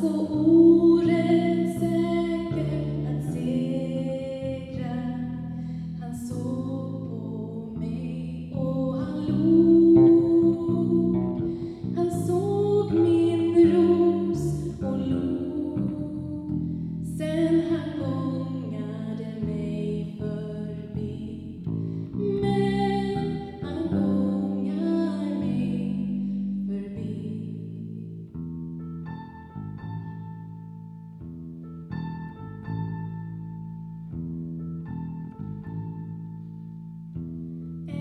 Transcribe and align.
so. 0.00 0.67